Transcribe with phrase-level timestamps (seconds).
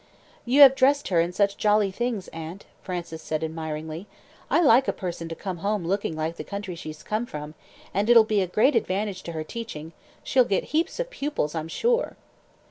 [0.45, 4.07] "You have dressed her in such jolly things, aunt," Frances said admiringly.
[4.49, 7.53] "I like a person to come home looking like the country she's come from,
[7.93, 9.93] and it'll be a great advantage to her teaching
[10.23, 12.15] she'll get heaps of pupils, I'm sure."